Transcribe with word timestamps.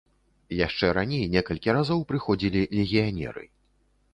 Яшчэ 0.67 0.87
раней 0.97 1.23
некалькі 1.35 1.75
разоў 1.77 1.99
прыходзілі 2.13 2.61
легіянеры. 2.81 3.43